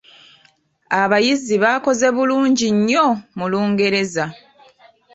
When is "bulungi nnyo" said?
2.15-3.05